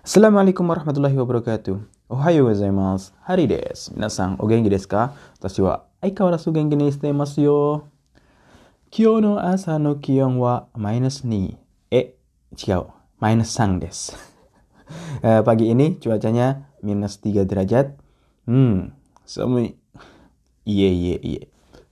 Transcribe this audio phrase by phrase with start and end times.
[0.00, 1.76] Assalamualaikum warahmatullahi wabarakatuh.
[2.08, 3.12] Ohayo gozaimasu.
[3.20, 3.92] Hari desu.
[3.92, 5.12] Minasan, o genki desu ka?
[5.36, 7.58] Watashi wa aikawarazu genki ni shite imasu yo.
[8.88, 11.52] Kyou no asa no kion wa minus 2.
[11.92, 12.16] Eh,
[12.56, 12.96] chigau.
[13.20, 14.16] Minus 3 desu.
[15.20, 17.92] Eh, pagi ini cuacanya minus 3 derajat.
[18.48, 18.96] Hmm,
[19.28, 19.76] samui.
[20.64, 21.42] Iye, iye, iye.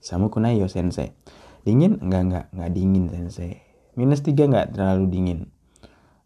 [0.01, 1.13] Samu kunai yo sensei.
[1.61, 2.01] Dingin?
[2.01, 2.45] Enggak, enggak.
[2.57, 3.61] Enggak dingin sensei.
[3.93, 5.39] Minus 3 enggak terlalu dingin.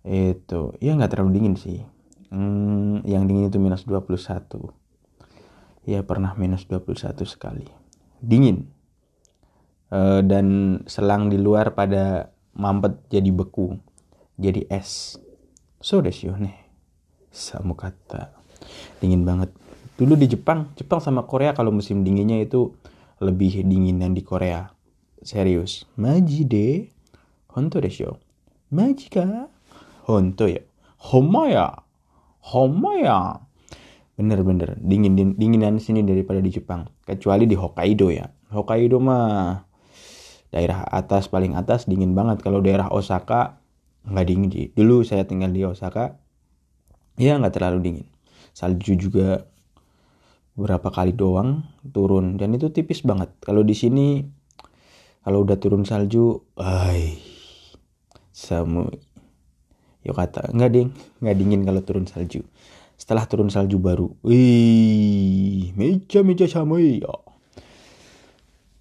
[0.03, 1.79] Itu, ya enggak terlalu dingin sih.
[2.33, 4.67] Hmm, yang dingin itu minus 21.
[5.87, 7.67] Ya pernah minus 21 sekali.
[8.19, 8.67] Dingin.
[9.93, 13.79] Uh, dan selang di luar pada mampet jadi beku.
[14.35, 15.15] Jadi es.
[15.79, 16.57] So desu nih.
[17.29, 18.33] Samu kata.
[18.99, 19.53] Dingin banget.
[19.93, 22.73] Dulu di Jepang, Jepang sama Korea kalau musim dinginnya itu
[23.21, 24.73] lebih dingin dan di Korea.
[25.21, 25.85] Serius.
[25.95, 26.67] Maji de.
[27.53, 28.17] Honto desho.
[28.73, 29.07] Maji
[30.03, 30.11] ka?
[30.11, 30.59] Honto ya.
[30.99, 31.67] Homa ya.
[32.43, 33.19] Homa ya.
[34.19, 36.91] Bener-bener dingin dinginan sini daripada di Jepang.
[37.07, 38.27] Kecuali di Hokkaido ya.
[38.51, 39.63] Hokkaido mah
[40.51, 42.43] daerah atas paling atas dingin banget.
[42.43, 43.63] Kalau daerah Osaka
[44.05, 44.67] nggak dingin sih.
[44.75, 46.19] Dulu saya tinggal di Osaka
[47.17, 48.07] ya nggak terlalu dingin
[48.53, 49.45] salju juga
[50.53, 54.21] berapa kali doang turun dan itu tipis banget kalau di sini
[55.25, 57.17] kalau udah turun salju ay
[58.29, 58.89] samu
[60.03, 60.89] yuk kata nggak ding.
[61.23, 62.43] Nggak dingin kalau turun salju.
[62.99, 67.11] Setelah turun salju baru wih meja meja sama ya.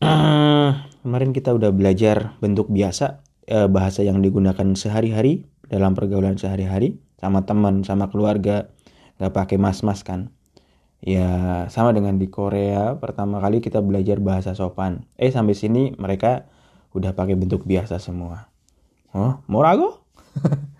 [1.02, 7.46] Kemarin kita udah belajar bentuk biasa eh, bahasa yang digunakan sehari-hari dalam pergaulan sehari-hari sama
[7.46, 8.70] teman sama keluarga.
[9.18, 10.34] Nggak pakai mas-mas kan?
[11.02, 15.06] Ya sama dengan di Korea pertama kali kita belajar bahasa sopan.
[15.18, 16.46] Eh sampai sini mereka
[16.94, 18.46] udah pakai bentuk biasa semua.
[19.10, 20.06] Oh morago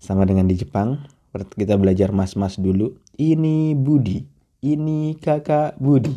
[0.00, 1.02] sama dengan di Jepang
[1.36, 4.24] kita belajar mas-mas dulu ini Budi
[4.64, 6.16] ini kakak Budi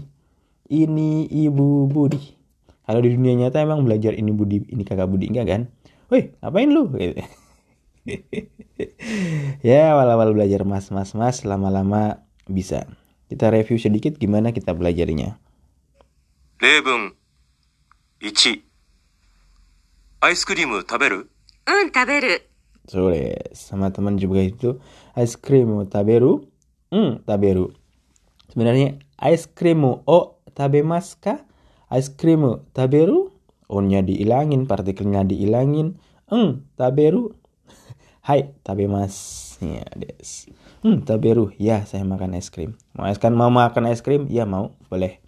[0.71, 2.39] ini ibu Budi
[2.87, 5.61] kalau di dunia nyata emang belajar ini Budi ini kakak Budi enggak kan
[6.07, 7.19] woi ngapain lu gitu.
[9.67, 12.87] ya awal-awal belajar mas mas mas lama-lama bisa
[13.27, 15.35] kita review sedikit gimana kita belajarnya
[16.59, 17.15] 例文
[18.19, 18.61] 1
[20.19, 21.29] アイスクリーム食べる
[21.65, 22.49] うん、食べる。
[22.84, 24.76] Sore sama teman juga itu
[25.16, 26.44] ice cream taberu
[26.92, 27.72] hmm taberu
[28.52, 30.18] sebenarnya ice cream o
[30.52, 31.40] tabemas ka
[31.88, 33.32] ice cream taberu
[33.72, 35.96] o-nya dihilangin partikelnya dihilangin
[36.28, 37.32] hmm taberu
[38.28, 39.16] Hai, tabemas.
[39.60, 40.48] Ya, des.
[40.80, 41.52] Hmm, taberu.
[41.60, 42.76] Ya, saya makan es krim.
[42.96, 44.28] Mau es kan mau makan es krim?
[44.32, 44.72] Ya, mau.
[44.88, 45.20] Boleh.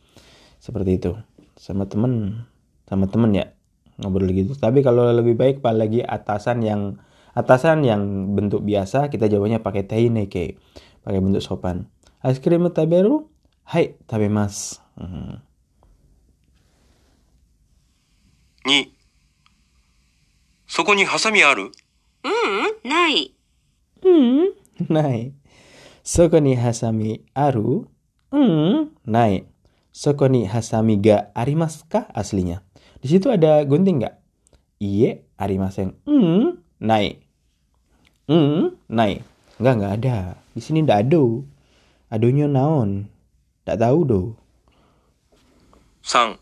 [0.60, 1.12] Seperti itu.
[1.60, 2.44] Sama temen.
[2.88, 3.52] Sama temen ya.
[4.00, 4.56] Ngobrol gitu.
[4.56, 7.00] Tapi kalau lebih baik apalagi atasan yang
[7.36, 10.56] Atasan yang bentuk biasa kita jawabnya pakai teineke,
[11.04, 11.84] pakai bentuk sopan.
[12.24, 13.28] Ice cream taberu,
[13.69, 14.80] hai tabemas.
[14.97, 15.44] Hmm.
[18.64, 18.88] Ni,
[20.64, 21.69] soko ni hasami aru?
[22.24, 23.36] Hmm, nai.
[24.00, 24.56] Hmm,
[24.97, 25.36] nai.
[26.00, 27.84] Soko ni hasami aru?
[28.32, 29.44] Hmm, nai.
[29.92, 32.64] Soko ni hasami ga arimasu ka aslinya?
[33.04, 34.16] Di situ ada gunting nggak?
[34.80, 36.00] Iye arimasen.
[36.08, 37.25] Hmm, nai.
[38.26, 39.22] Hmm, naik.
[39.62, 40.19] Enggak, enggak ada.
[40.50, 41.22] Di sini ndak ada.
[42.10, 43.06] Adonya naon?
[43.62, 44.20] Ndak tahu do.
[46.03, 46.38] Sang.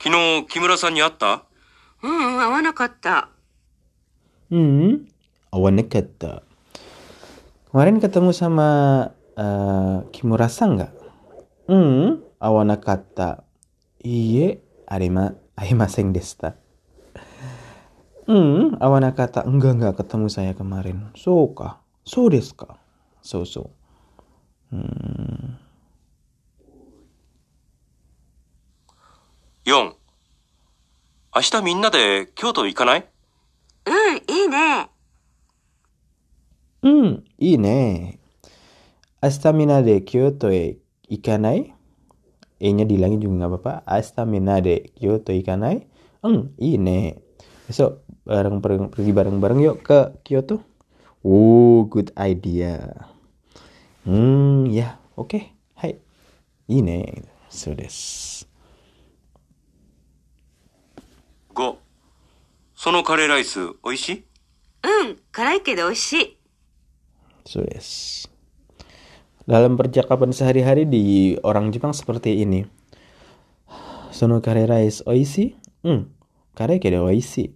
[0.00, 1.44] Kino Kimura san ni atta?
[2.00, 3.28] Hmm, awanakatta.
[4.48, 5.04] Hmm,
[5.52, 6.40] awanakatta.
[7.68, 8.68] Kemarin ketemu sama
[9.36, 10.92] eh, uh, Kimura san enggak?
[11.68, 13.44] Hmm, awanakatta.
[14.00, 16.16] Iye, arema, arema seng
[18.25, 18.81] Kimura-san nggak?
[18.81, 19.41] Hmm, awan kata.
[19.43, 19.51] Iye, arima, arimasen desta.
[19.51, 19.51] Hmm, awan kata.
[19.51, 20.97] Enggak, enggak ketemu saya kemarin.
[21.15, 21.81] So ka?
[22.05, 22.77] So desu ka?
[23.21, 23.69] So, so.
[24.71, 25.61] Hmm,
[29.63, 29.93] 4
[31.35, 33.07] 明日みんなで京都行かない
[33.85, 34.89] うん、いいね。
[36.83, 38.19] hmm, ini.
[39.21, 41.73] Astamina de Kyoto e ikanai?
[42.59, 43.73] E-nya dihilangin juga nggak apa-apa.
[43.85, 45.85] Astamina de Kyoto ikanai?
[46.21, 47.15] Hmm, ini.
[47.69, 50.61] Besok bareng bareng pergi bareng-bareng yuk ke Kyoto.
[51.21, 53.05] Oh, good idea.
[54.05, 55.53] Hmm, ya, oke.
[55.77, 56.01] Hai.
[56.65, 57.21] Ini.
[57.51, 58.49] So desu.
[61.53, 61.77] 5
[62.73, 64.25] そのカレーライス美味しい
[64.83, 66.37] うん、辛いけど美味しい。
[67.45, 68.29] So yes.
[69.45, 72.65] Dalam percakapan sehari-hari di orang Jepang seperti ini.
[74.09, 75.57] Sono kare rice oishi?
[75.81, 76.09] Hmm,
[76.53, 77.53] kare kede oishi.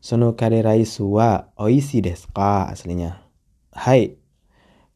[0.00, 3.20] Sono kare rice wa oishi desu ka aslinya?
[3.76, 4.16] Hai,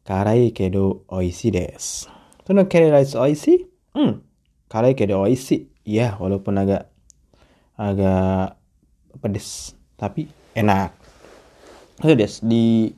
[0.00, 2.08] karai kedo oishi desu.
[2.40, 3.68] Tono curry rice oishi?
[3.92, 4.24] Hmm,
[4.72, 5.68] karai kedo oishi.
[5.84, 6.88] Ya, walaupun agak
[7.76, 8.56] agak
[9.20, 10.24] pedes, tapi
[10.56, 10.96] enak.
[12.00, 12.88] Itu des di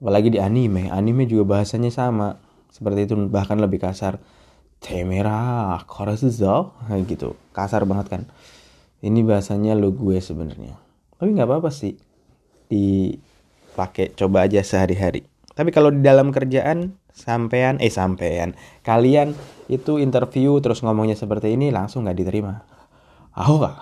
[0.00, 2.40] apalagi di anime, anime juga bahasanya sama
[2.72, 4.16] seperti itu bahkan lebih kasar.
[4.80, 6.72] Temera, korosuzo,
[7.04, 8.22] gitu, kasar banget kan.
[9.04, 10.89] Ini bahasanya lo gue sebenarnya.
[11.20, 12.00] Tapi nggak apa-apa sih
[12.72, 15.28] dipakai coba aja sehari-hari.
[15.52, 19.36] Tapi kalau di dalam kerjaan sampean eh sampean kalian
[19.68, 22.64] itu interview terus ngomongnya seperti ini langsung nggak diterima.
[23.36, 23.76] Aku kak.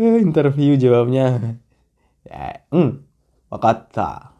[0.24, 1.60] interview jawabnya
[2.24, 3.04] ya, hmm,
[3.52, 4.32] wakata.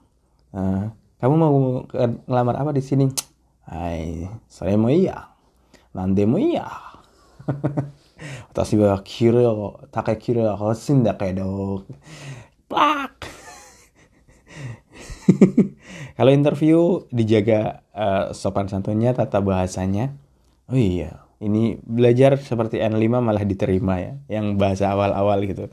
[0.57, 0.89] Uh,
[1.21, 1.85] kamu mau
[2.25, 3.13] ngelamar apa di sini?
[3.69, 5.29] Hai, saya mau iya.
[5.93, 6.65] Nande mau iya.
[8.50, 11.86] 私はキルを、高いキルが欲しいんだけど、
[12.70, 13.30] plak.
[16.20, 20.12] Kalau interview dijaga uh, sopan santunnya, tata bahasanya.
[20.68, 25.72] Oh iya, ini belajar seperti N5 malah diterima ya, yang bahasa awal-awal gitu.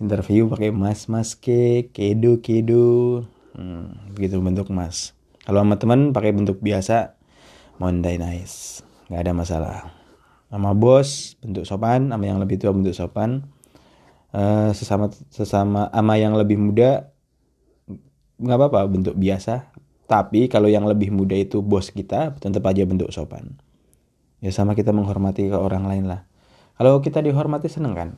[0.00, 3.24] Interview pakai mas mas ke, kedo kedo,
[3.56, 5.16] hmm, gitu bentuk mas.
[5.44, 7.16] Kalau sama teman pakai bentuk biasa,
[7.80, 9.93] mondai nice, nggak ada masalah.
[10.55, 13.43] Sama bos bentuk sopan, sama yang lebih tua bentuk sopan.
[14.31, 17.11] Uh, sesama sesama ama yang lebih muda
[18.39, 19.67] nggak apa-apa bentuk biasa.
[20.07, 23.59] Tapi kalau yang lebih muda itu bos kita tetap aja bentuk sopan.
[24.39, 26.23] Ya sama kita menghormati ke orang lain lah.
[26.79, 28.09] Kalau kita dihormati seneng kan?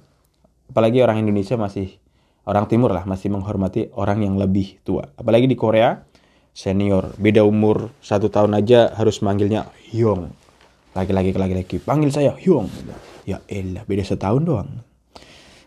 [0.70, 1.90] Apalagi orang Indonesia masih
[2.46, 5.10] orang timur lah masih menghormati orang yang lebih tua.
[5.18, 6.06] Apalagi di Korea
[6.54, 7.18] senior.
[7.18, 10.46] Beda umur satu tahun aja harus manggilnya Hyung
[10.97, 12.69] laki-laki ke laki-laki panggil saya Hyung
[13.25, 14.71] ya elah beda setahun doang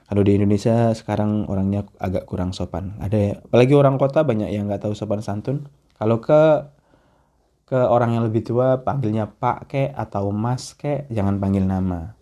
[0.06, 2.94] kalau di Indonesia sekarang orangnya agak kurang sopan.
[3.02, 5.66] Ada ya, apalagi orang kota banyak yang nggak tahu sopan santun.
[5.98, 6.62] Kalau ke
[7.66, 12.13] ke orang yang lebih tua panggilnya Pak ke atau Mas ke, jangan panggil nama.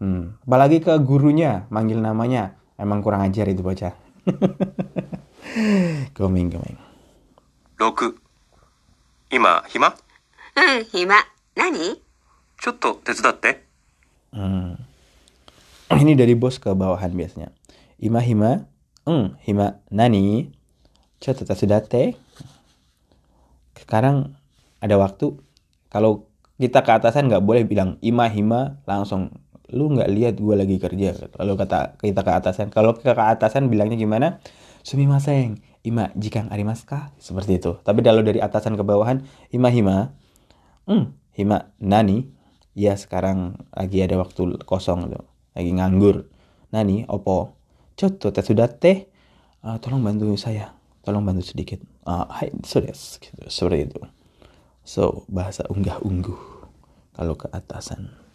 [0.00, 0.40] Hmm.
[0.48, 3.92] Apalagi ke gurunya manggil namanya, emang kurang ajar itu bocah.
[6.16, 6.80] coming coming.
[7.76, 8.16] 6
[9.28, 9.92] 今暇
[10.56, 11.24] うん、暇。
[11.54, 12.00] 何
[12.60, 13.62] ちょっと手伝って。
[14.32, 14.76] Hmm.
[15.92, 17.54] Ini dari bos ke bawahan biasanya.
[18.02, 18.66] Ima hima,
[19.06, 20.50] eng hima nani,
[21.22, 22.18] coto tasudate.
[23.78, 24.34] Sekarang
[24.82, 25.38] ada waktu.
[25.88, 26.26] Kalau
[26.58, 29.30] kita ke atasan nggak boleh bilang ima hima langsung.
[29.70, 31.30] Lu nggak lihat gue lagi kerja.
[31.32, 34.42] Kalau kata kita ke atasan, kalau ke atasan bilangnya gimana?
[34.82, 37.10] Sumimasen, ima jikang arimasu ka?
[37.18, 37.78] Seperti itu.
[37.82, 39.22] Tapi kalau dari atasan ke bawahan,
[39.54, 40.14] ima hima,
[40.86, 42.30] eng hima nani.
[42.76, 45.24] Ya sekarang lagi ada waktu kosong tuh
[45.56, 46.28] lagi nganggur.
[46.72, 47.56] Nani, opo?
[47.96, 49.08] Cotto teh
[49.64, 50.76] uh, tolong bantu saya.
[51.00, 51.80] Tolong bantu sedikit.
[52.04, 52.98] Uh, hai, so des.
[53.22, 54.00] Gitu, seperti itu.
[54.86, 56.40] So, bahasa unggah-ungguh
[57.16, 58.26] kalau ke atasan.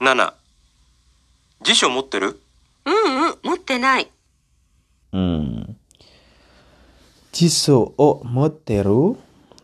[0.00, 0.32] 7
[1.64, 2.40] 辞書持ってる
[2.84, 4.08] うんうん、持ってない。
[5.12, 5.76] Hmm.
[7.32, 9.16] Jiso o moteru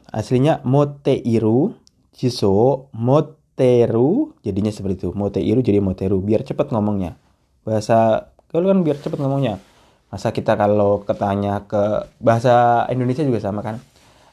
[0.09, 1.73] Aslinya moteiru
[2.19, 5.09] Jiso moteru jadinya seperti itu.
[5.15, 7.15] Moteiru jadi moteru biar cepat ngomongnya.
[7.63, 9.63] Bahasa kalau kan biar cepat ngomongnya.
[10.11, 13.79] Masa kita kalau ketanya ke bahasa Indonesia juga sama kan?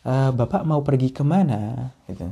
[0.02, 1.92] "Eh, bapak mau pergi ke mana?
[2.10, 2.26] Gitu.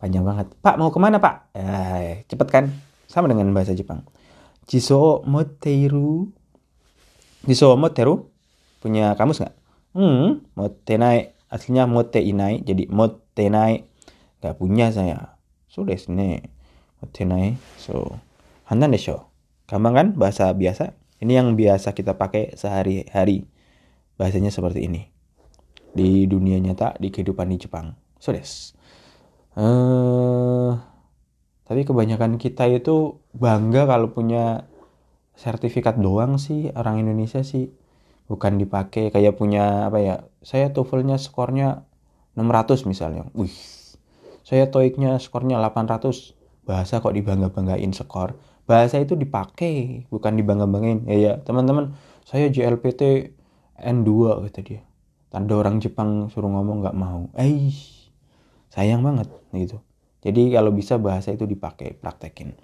[0.00, 0.46] Panjang banget.
[0.58, 1.52] Pak mau ke mana pak?
[1.54, 2.64] Eh, cepet kan?
[3.06, 4.02] Sama dengan bahasa Jepang.
[4.66, 6.26] Jiso moteru
[7.44, 8.30] Jiso moteru
[8.80, 9.54] punya kamus nggak?
[9.94, 13.84] Hmm motenai aslinya mote inai jadi motenai
[14.40, 15.36] nggak punya saya.
[15.66, 16.46] So desu ne
[17.02, 18.16] motenai so
[18.70, 19.28] hanan desho
[19.66, 20.08] gampang kan?
[20.14, 20.94] Bahasa biasa.
[21.20, 23.44] Ini yang biasa kita pakai sehari-hari.
[24.16, 25.04] Bahasanya seperti ini.
[25.92, 27.92] Di dunia nyata di kehidupan di Jepang.
[28.16, 28.72] So des.
[29.58, 30.70] Eh
[31.70, 34.66] tapi kebanyakan kita itu bangga kalau punya
[35.38, 36.74] sertifikat doang sih.
[36.74, 37.70] Orang Indonesia sih
[38.30, 40.14] bukan dipakai kayak punya apa ya
[40.46, 41.82] saya TOEFL-nya skornya
[42.38, 43.26] 600 misalnya.
[43.34, 43.50] Wih.
[44.46, 48.38] Saya TOEIC-nya skornya 800 bahasa kok dibangga-banggain skor?
[48.70, 51.10] Bahasa itu dipakai bukan dibangga-banggain.
[51.10, 53.34] Ya ya teman-teman saya JLPT
[53.82, 54.10] N2
[54.46, 54.86] kata dia.
[55.30, 57.26] Tanda orang Jepang suruh ngomong nggak mau.
[57.34, 57.74] Eh
[58.70, 59.82] sayang banget gitu.
[60.22, 62.54] Jadi kalau bisa bahasa itu dipakai praktekin.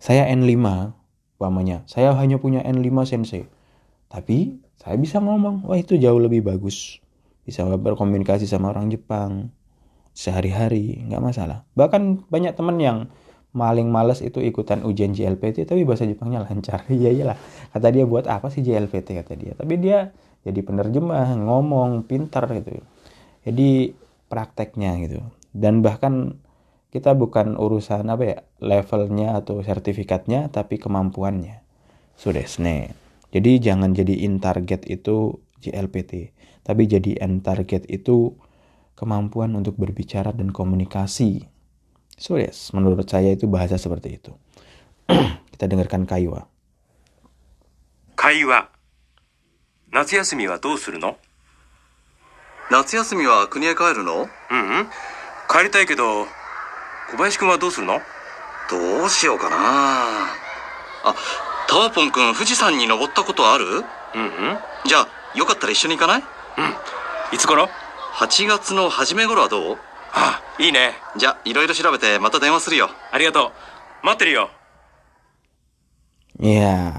[0.00, 0.56] Saya N5
[1.36, 1.84] umpamanya.
[1.84, 3.44] Saya hanya punya N5 sensei.
[4.06, 6.98] Tapi saya bisa ngomong wah itu jauh lebih bagus
[7.46, 9.54] bisa berkomunikasi sama orang Jepang
[10.12, 12.98] sehari-hari nggak masalah bahkan banyak teman yang
[13.52, 16.88] maling males itu ikutan ujian JLPT tapi bahasa Jepangnya lancar.
[16.92, 17.38] Iya iyalah.
[17.70, 19.52] Kata dia buat apa sih JLPT kata dia.
[19.52, 20.10] Tapi dia
[20.42, 22.80] jadi penerjemah, ngomong, pintar gitu.
[23.46, 23.92] Jadi
[24.26, 25.20] prakteknya gitu.
[25.52, 26.40] Dan bahkan
[26.92, 31.60] kita bukan urusan apa ya levelnya atau sertifikatnya tapi kemampuannya.
[32.16, 32.64] Sudah so,
[33.31, 36.31] Jadi jangan jadi in target itu JLPT,
[36.63, 38.37] tapi jadi end target itu
[38.95, 41.45] kemampuan untuk berbicara dan komunikasi.
[42.17, 44.33] So yes, menurut saya itu bahasa seperti itu.
[45.53, 46.47] Kita dengarkan Kaiwa.
[48.15, 48.73] Kaiwa.
[49.89, 51.15] 夏休みはどうするの
[52.69, 54.87] 夏休みは国へ帰るのうんうん。
[55.49, 56.25] 帰りたいけど、
[57.09, 58.01] 小林くんはどうするの
[58.69, 59.55] どうしようかな
[61.05, 61.15] あ、
[61.72, 63.82] タワポンくん富士山に登ったことあるうんうん。
[64.84, 66.22] じゃあ、よかったら一緒に行かない
[67.32, 67.70] いつ頃
[68.12, 69.78] ?8 月の初め頃はどう
[70.12, 70.92] あ、いいね。
[71.16, 72.90] じゃあ、いろいろ調べてまた電話するよ。
[73.10, 73.52] ありがと
[74.02, 74.04] う。
[74.04, 74.50] 待ってるよ。
[76.38, 76.92] Ya,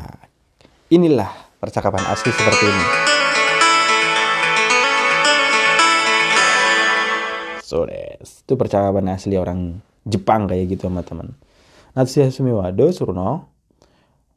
[0.89, 1.29] inilah
[1.61, 2.85] percakapan asli seperti ini.
[7.61, 11.37] So des, itu percakapan asli orang Jepang kayak gitu sama teman.
[11.93, 13.52] Natsuyasumi wa do suruno.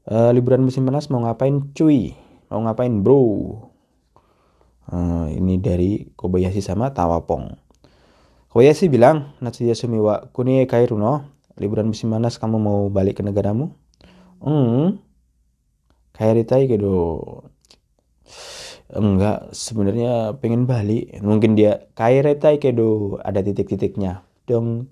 [0.07, 2.15] Eh, liburan musim panas mau ngapain cuy?
[2.47, 3.23] Mau ngapain bro?
[4.87, 7.59] Eh, ini dari Kobayashi sama Tawapong.
[8.55, 11.27] Kobayashi bilang, Natsuyasumi wa kunie kairu no.
[11.59, 13.75] Liburan musim panas kamu mau balik ke negaramu?
[14.39, 15.03] Hmm.
[16.15, 17.43] Kairitai kedo.
[18.95, 21.19] Enggak, sebenarnya pengen balik.
[21.19, 24.23] Mungkin dia kairitai kedo ada titik-titiknya.
[24.47, 24.87] Dong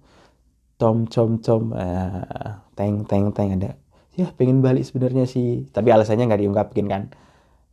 [0.75, 3.79] tom tom tom eh, teng teng teng ada.
[4.15, 5.67] Ya pengen balik sebenarnya sih.
[5.71, 7.03] Tapi alasannya nggak diungkapin kan.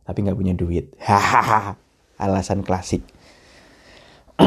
[0.02, 0.94] Tapi nggak punya duit.
[1.06, 1.78] Hahaha.
[2.18, 3.06] Alasan klasik.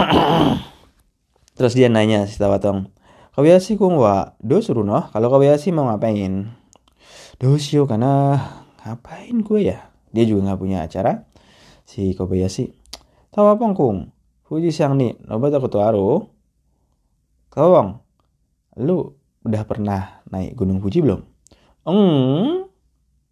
[1.57, 2.91] Terus dia nanya si Tawatong.
[3.35, 5.11] Kobayashi kung wa do suruh no?
[5.11, 6.51] Kalau Kobayashi mau ngapain?
[7.35, 8.39] Dosio karena
[8.83, 9.91] ngapain gue ya?
[10.15, 11.27] Dia juga nggak punya acara.
[11.83, 12.71] Si Kobayashi.
[13.35, 14.15] Apa kung?
[14.45, 16.29] Fuji siang nih, nobat aku aru.
[17.51, 17.99] Kawang,
[18.77, 21.35] lu udah pernah naik Gunung Fuji belum?
[21.86, 22.65] Hmm,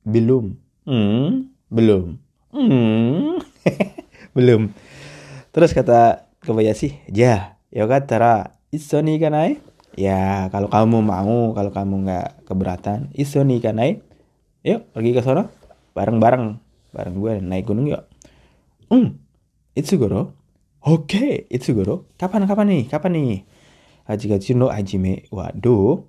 [0.05, 0.53] belum.
[0.85, 2.21] Hmm, belum.
[2.53, 3.41] Hmm,
[4.37, 4.69] belum.
[5.49, 9.57] Terus kata Kobayashi, ja, yogatara, iso nih kanai?
[9.97, 14.05] Ya, kalau kamu mau, kalau kamu nggak keberatan, iso nih kanai?
[14.61, 15.49] Yuk, pergi ke sana.
[15.97, 16.61] Bareng-bareng.
[16.93, 18.05] Bareng gue naik gunung yuk.
[18.93, 19.17] Hmm,
[19.73, 20.37] Itsugoro?
[20.85, 22.05] Oke, Itsugoro.
[22.21, 22.83] Kapan, kapan nih?
[22.85, 23.41] Kapan nih?
[24.05, 26.05] Hajigatsu no Hajime wa do?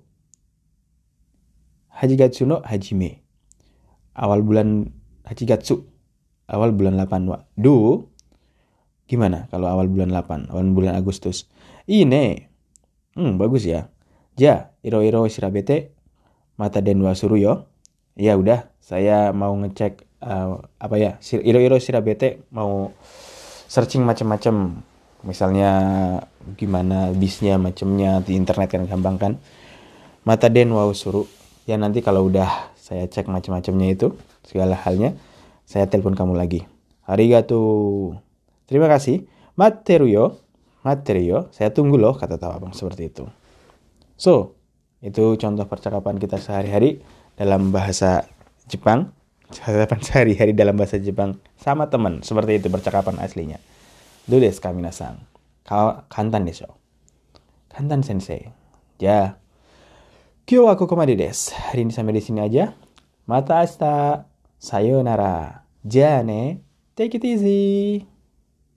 [1.95, 3.23] Hajigatsu no Hajime.
[4.15, 4.91] Awal bulan
[5.23, 5.87] Hajigatsu.
[6.45, 8.05] Awal bulan 8 wa do?
[9.09, 10.51] Gimana kalau awal bulan 8?
[10.51, 11.47] Awal bulan Agustus.
[11.87, 12.51] Ini.
[13.15, 13.87] Hmm, bagus ya.
[14.35, 15.95] Ja, iro-iro shirabete
[16.59, 17.71] mata den wa suru yo.
[18.19, 21.11] Ya udah, saya mau ngecek uh, apa ya?
[21.23, 22.91] Iro-iro shirabete mau
[23.71, 24.83] searching macam-macam.
[25.25, 25.71] Misalnya
[26.59, 29.33] gimana bisnya macamnya di internet kan gampang kan.
[30.27, 31.23] Mata den wa suru.
[31.65, 34.13] Ya nanti kalau udah saya cek macam-macamnya itu
[34.45, 35.17] segala halnya,
[35.65, 36.69] saya telepon kamu lagi.
[37.05, 37.61] Arigato.
[38.69, 39.25] Terima kasih.
[39.57, 40.41] Materu yo.
[41.49, 43.25] Saya tunggu loh kata Tawabang seperti itu.
[44.17, 44.53] So,
[45.01, 47.01] itu contoh percakapan kita sehari-hari
[47.33, 48.29] dalam bahasa
[48.69, 49.13] Jepang.
[49.49, 52.25] Percakapan sehari-hari dalam bahasa Jepang sama teman.
[52.25, 53.61] Seperti itu percakapan aslinya.
[54.25, 55.21] Do desu ka minasan?
[56.09, 56.77] Kantan desho.
[57.69, 58.49] Kantan sensei.
[58.97, 59.37] Ya.
[60.45, 61.57] Kyo wa kokomade desu.
[61.57, 62.77] Hari ini sampai di sini aja.
[63.25, 64.29] Mata asta.
[64.61, 65.65] Sayonara.
[65.81, 66.61] Ja ne.
[66.93, 68.05] Take it easy.